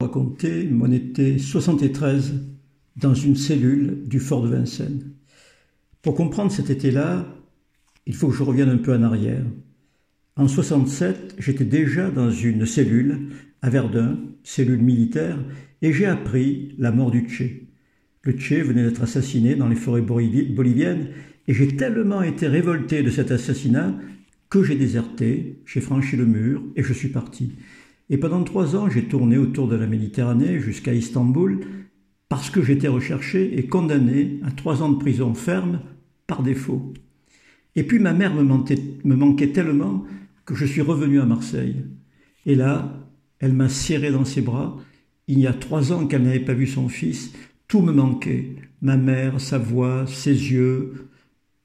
raconter 0.00 0.64
mon 0.64 0.90
été 0.90 1.38
73 1.38 2.32
dans 2.96 3.14
une 3.14 3.36
cellule 3.36 4.04
du 4.06 4.18
fort 4.18 4.42
de 4.42 4.48
Vincennes. 4.48 5.12
Pour 6.00 6.14
comprendre 6.14 6.50
cet 6.50 6.70
été-là, 6.70 7.26
il 8.06 8.14
faut 8.14 8.28
que 8.28 8.34
je 8.34 8.42
revienne 8.42 8.70
un 8.70 8.78
peu 8.78 8.94
en 8.94 9.02
arrière. 9.02 9.44
En 10.36 10.48
67, 10.48 11.36
j'étais 11.38 11.66
déjà 11.66 12.10
dans 12.10 12.30
une 12.30 12.64
cellule 12.64 13.28
à 13.60 13.68
Verdun, 13.68 14.18
cellule 14.42 14.80
militaire, 14.80 15.38
et 15.82 15.92
j'ai 15.92 16.06
appris 16.06 16.74
la 16.78 16.92
mort 16.92 17.10
du 17.10 17.28
Tché. 17.28 17.68
Le 18.22 18.32
Tché 18.32 18.62
venait 18.62 18.84
d'être 18.84 19.02
assassiné 19.02 19.54
dans 19.54 19.68
les 19.68 19.76
forêts 19.76 20.00
boliviennes, 20.00 21.08
et 21.46 21.52
j'ai 21.52 21.76
tellement 21.76 22.22
été 22.22 22.46
révolté 22.46 23.02
de 23.02 23.10
cet 23.10 23.30
assassinat 23.30 23.94
que 24.48 24.62
j'ai 24.62 24.76
déserté, 24.76 25.60
j'ai 25.66 25.80
franchi 25.80 26.16
le 26.16 26.26
mur 26.26 26.62
et 26.74 26.82
je 26.82 26.92
suis 26.92 27.08
parti. 27.08 27.52
Et 28.10 28.18
pendant 28.18 28.42
trois 28.42 28.74
ans, 28.74 28.90
j'ai 28.90 29.04
tourné 29.04 29.38
autour 29.38 29.68
de 29.68 29.76
la 29.76 29.86
Méditerranée 29.86 30.58
jusqu'à 30.58 30.92
Istanbul 30.92 31.60
parce 32.28 32.50
que 32.50 32.60
j'étais 32.60 32.88
recherché 32.88 33.56
et 33.56 33.66
condamné 33.66 34.40
à 34.44 34.50
trois 34.50 34.82
ans 34.82 34.90
de 34.90 34.98
prison 34.98 35.32
ferme 35.32 35.80
par 36.26 36.42
défaut. 36.42 36.92
Et 37.76 37.84
puis 37.84 38.00
ma 38.00 38.12
mère 38.12 38.34
me 38.34 38.42
manquait, 38.42 38.78
me 39.04 39.14
manquait 39.14 39.52
tellement 39.52 40.04
que 40.44 40.56
je 40.56 40.66
suis 40.66 40.80
revenu 40.80 41.20
à 41.20 41.24
Marseille. 41.24 41.84
Et 42.46 42.56
là, 42.56 42.98
elle 43.38 43.52
m'a 43.52 43.68
serré 43.68 44.10
dans 44.10 44.24
ses 44.24 44.42
bras. 44.42 44.76
Il 45.28 45.38
y 45.38 45.46
a 45.46 45.52
trois 45.52 45.92
ans 45.92 46.08
qu'elle 46.08 46.24
n'avait 46.24 46.40
pas 46.40 46.52
vu 46.52 46.66
son 46.66 46.88
fils. 46.88 47.32
Tout 47.68 47.80
me 47.80 47.92
manquait. 47.92 48.56
Ma 48.82 48.96
mère, 48.96 49.40
sa 49.40 49.58
voix, 49.58 50.06
ses 50.08 50.32
yeux. 50.32 51.10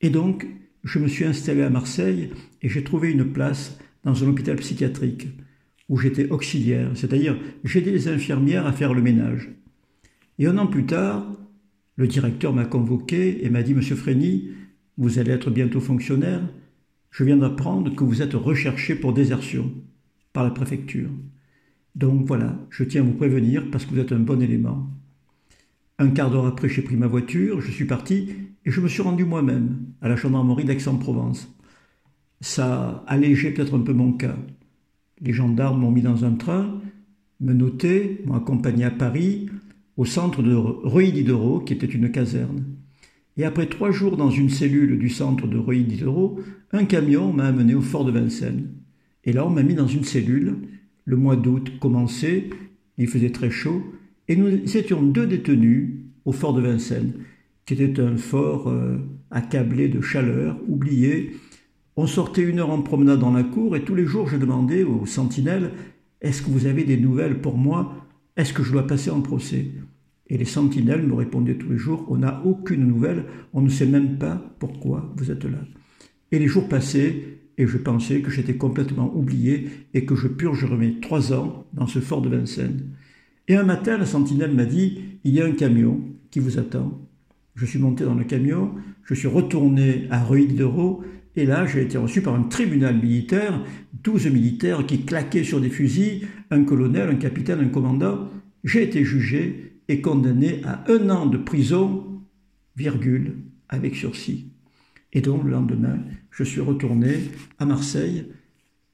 Et 0.00 0.10
donc, 0.10 0.46
je 0.84 1.00
me 1.00 1.08
suis 1.08 1.24
installé 1.24 1.62
à 1.62 1.70
Marseille 1.70 2.30
et 2.62 2.68
j'ai 2.68 2.84
trouvé 2.84 3.10
une 3.10 3.32
place 3.32 3.76
dans 4.04 4.22
un 4.22 4.28
hôpital 4.28 4.56
psychiatrique 4.56 5.26
où 5.88 5.98
j'étais 5.98 6.28
auxiliaire, 6.30 6.90
c'est-à-dire 6.94 7.38
j'aidais 7.64 7.92
les 7.92 8.08
infirmières 8.08 8.66
à 8.66 8.72
faire 8.72 8.94
le 8.94 9.02
ménage. 9.02 9.50
Et 10.38 10.46
un 10.46 10.58
an 10.58 10.66
plus 10.66 10.86
tard, 10.86 11.26
le 11.96 12.06
directeur 12.06 12.52
m'a 12.52 12.64
convoqué 12.64 13.44
et 13.44 13.50
m'a 13.50 13.62
dit 13.62 13.74
Monsieur 13.74 13.96
Frény, 13.96 14.50
vous 14.96 15.18
allez 15.18 15.32
être 15.32 15.50
bientôt 15.50 15.80
fonctionnaire. 15.80 16.42
Je 17.10 17.24
viens 17.24 17.36
d'apprendre 17.36 17.94
que 17.94 18.04
vous 18.04 18.22
êtes 18.22 18.34
recherché 18.34 18.94
pour 18.94 19.12
désertion 19.12 19.72
par 20.32 20.44
la 20.44 20.50
préfecture. 20.50 21.10
Donc 21.94 22.26
voilà, 22.26 22.56
je 22.70 22.84
tiens 22.84 23.02
à 23.02 23.04
vous 23.04 23.14
prévenir 23.14 23.70
parce 23.70 23.84
que 23.84 23.94
vous 23.94 24.00
êtes 24.00 24.12
un 24.12 24.20
bon 24.20 24.40
élément. 24.40 24.88
Un 25.98 26.10
quart 26.10 26.30
d'heure 26.30 26.46
après, 26.46 26.68
j'ai 26.68 26.82
pris 26.82 26.96
ma 26.96 27.08
voiture, 27.08 27.60
je 27.60 27.72
suis 27.72 27.86
parti 27.86 28.28
et 28.64 28.70
je 28.70 28.80
me 28.80 28.86
suis 28.86 29.02
rendu 29.02 29.24
moi-même 29.24 29.78
à 30.00 30.08
la 30.08 30.14
gendarmerie 30.14 30.64
d'Aix-en-Provence. 30.64 31.52
Ça 32.40 33.02
allégeait 33.08 33.50
peut-être 33.50 33.76
un 33.76 33.80
peu 33.80 33.92
mon 33.92 34.12
cas. 34.12 34.36
Les 35.20 35.32
gendarmes 35.32 35.80
m'ont 35.80 35.90
mis 35.90 36.02
dans 36.02 36.24
un 36.24 36.32
train, 36.32 36.80
me 37.40 37.52
notaient, 37.52 38.20
m'ont 38.24 38.34
accompagné 38.34 38.84
à 38.84 38.90
Paris, 38.90 39.48
au 39.96 40.04
centre 40.04 40.42
de 40.42 40.54
Reuilly 40.54 41.12
diderot 41.12 41.60
qui 41.60 41.72
était 41.72 41.86
une 41.86 42.10
caserne. 42.10 42.64
Et 43.36 43.44
après 43.44 43.66
trois 43.66 43.90
jours 43.90 44.16
dans 44.16 44.30
une 44.30 44.50
cellule 44.50 44.98
du 44.98 45.08
centre 45.08 45.46
de 45.46 45.58
Reuilly 45.58 45.84
diderot 45.84 46.40
un 46.72 46.84
camion 46.84 47.32
m'a 47.32 47.46
amené 47.46 47.74
au 47.74 47.80
fort 47.80 48.04
de 48.04 48.12
Vincennes. 48.12 48.68
Et 49.24 49.32
là, 49.32 49.46
on 49.46 49.50
m'a 49.50 49.62
mis 49.62 49.74
dans 49.74 49.86
une 49.86 50.04
cellule. 50.04 50.56
Le 51.04 51.16
mois 51.16 51.36
d'août 51.36 51.72
commençait, 51.80 52.50
il 52.98 53.08
faisait 53.08 53.30
très 53.30 53.50
chaud, 53.50 53.82
et 54.28 54.36
nous 54.36 54.48
étions 54.76 55.02
deux 55.02 55.26
détenus 55.26 55.94
au 56.26 56.32
fort 56.32 56.52
de 56.52 56.60
Vincennes, 56.60 57.12
qui 57.64 57.74
était 57.74 58.00
un 58.00 58.16
fort 58.16 58.68
euh, 58.68 58.98
accablé 59.30 59.88
de 59.88 60.02
chaleur, 60.02 60.58
oublié, 60.68 61.32
on 61.98 62.06
sortait 62.06 62.42
une 62.42 62.60
heure 62.60 62.70
en 62.70 62.80
promenade 62.80 63.18
dans 63.18 63.32
la 63.32 63.42
cour 63.42 63.74
et 63.74 63.82
tous 63.82 63.96
les 63.96 64.06
jours 64.06 64.28
je 64.28 64.36
demandais 64.36 64.84
aux 64.84 65.04
sentinelles 65.04 65.72
Est-ce 66.20 66.42
que 66.42 66.50
vous 66.50 66.66
avez 66.66 66.84
des 66.84 66.96
nouvelles 66.96 67.40
pour 67.40 67.58
moi? 67.58 68.06
Est-ce 68.36 68.52
que 68.52 68.62
je 68.62 68.70
dois 68.70 68.86
passer 68.86 69.10
en 69.10 69.20
procès? 69.20 69.66
Et 70.28 70.38
les 70.38 70.44
sentinelles 70.44 71.02
me 71.02 71.14
répondaient 71.14 71.56
tous 71.56 71.70
les 71.70 71.76
jours 71.76 72.06
On 72.08 72.18
n'a 72.18 72.40
aucune 72.44 72.86
nouvelle, 72.86 73.24
on 73.52 73.62
ne 73.62 73.68
sait 73.68 73.84
même 73.84 74.16
pas 74.16 74.40
pourquoi 74.60 75.12
vous 75.16 75.32
êtes 75.32 75.42
là. 75.42 75.58
Et 76.30 76.38
les 76.38 76.46
jours 76.46 76.68
passaient 76.68 77.40
et 77.58 77.66
je 77.66 77.78
pensais 77.78 78.20
que 78.20 78.30
j'étais 78.30 78.54
complètement 78.54 79.12
oublié 79.16 79.68
et 79.92 80.04
que 80.04 80.14
je 80.14 80.28
purgerais 80.28 80.94
trois 81.02 81.32
ans 81.32 81.66
dans 81.72 81.88
ce 81.88 81.98
fort 81.98 82.22
de 82.22 82.28
Vincennes. 82.28 82.90
Et 83.48 83.56
un 83.56 83.64
matin, 83.64 83.98
la 83.98 84.06
sentinelle 84.06 84.54
m'a 84.54 84.66
dit 84.66 85.00
Il 85.24 85.34
y 85.34 85.40
a 85.40 85.46
un 85.46 85.50
camion 85.50 86.00
qui 86.30 86.38
vous 86.38 86.60
attend. 86.60 87.00
Je 87.56 87.66
suis 87.66 87.80
monté 87.80 88.04
dans 88.04 88.14
le 88.14 88.22
camion, 88.22 88.70
je 89.02 89.14
suis 89.14 89.26
retourné 89.26 90.06
à 90.10 90.22
Reuilly 90.22 90.54
d'Euro 90.54 91.02
et 91.38 91.46
là, 91.46 91.66
j'ai 91.66 91.82
été 91.82 91.96
reçu 91.96 92.20
par 92.20 92.34
un 92.34 92.42
tribunal 92.42 92.96
militaire, 92.96 93.64
douze 94.02 94.26
militaires 94.26 94.84
qui 94.84 95.04
claquaient 95.04 95.44
sur 95.44 95.60
des 95.60 95.70
fusils, 95.70 96.26
un 96.50 96.64
colonel, 96.64 97.10
un 97.10 97.14
capitaine, 97.14 97.60
un 97.60 97.68
commandant. 97.68 98.28
J'ai 98.64 98.82
été 98.82 99.04
jugé 99.04 99.80
et 99.86 100.00
condamné 100.00 100.60
à 100.64 100.82
un 100.88 101.08
an 101.10 101.26
de 101.26 101.38
prison, 101.38 102.22
virgule, 102.74 103.36
avec 103.68 103.94
sursis. 103.94 104.50
Et 105.12 105.20
donc, 105.20 105.44
le 105.44 105.50
lendemain, 105.50 106.00
je 106.32 106.42
suis 106.42 106.60
retourné 106.60 107.14
à 107.60 107.66
Marseille. 107.66 108.26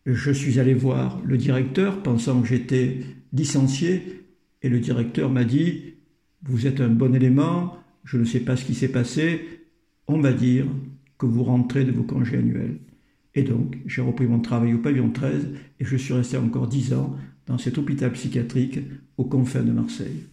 Je 0.05 0.31
suis 0.31 0.61
allé 0.61 0.75
voir 0.75 1.23
le 1.25 1.39
directeur, 1.39 2.03
pensant 2.03 2.43
que 2.43 2.49
j'étais 2.49 3.01
licencié, 3.33 4.27
et 4.61 4.69
le 4.69 4.81
directeur 4.81 5.31
m'a 5.31 5.45
dit, 5.45 5.95
vous 6.43 6.67
êtes 6.67 6.83
un 6.83 6.91
bon 6.91 7.15
élément, 7.15 7.79
je 8.05 8.19
ne 8.19 8.25
sais 8.25 8.41
pas 8.41 8.57
ce 8.57 8.67
qui 8.67 8.75
s'est 8.75 8.89
passé, 8.93 9.63
on 10.09 10.21
va 10.21 10.35
dire 10.35 10.67
vous 11.27 11.45
rentrez 11.45 11.85
de 11.85 11.93
vos 11.93 12.03
congés 12.03 12.39
annuels. 12.39 12.79
Et 13.35 13.43
donc, 13.43 13.79
j'ai 13.87 14.03
repris 14.03 14.27
mon 14.27 14.41
travail 14.41 14.75
au 14.75 14.79
pavillon 14.79 15.11
13 15.11 15.49
et 15.81 15.85
je 15.85 15.97
suis 15.97 16.15
resté 16.15 16.37
encore 16.37 16.69
dix 16.69 16.93
ans 16.95 17.17
dans 17.47 17.59
cet 17.59 17.79
hôpital 17.79 18.13
psychiatrique 18.13 18.81
aux 19.17 19.25
confins 19.25 19.63
de 19.63 19.73
Marseille. 19.73 20.25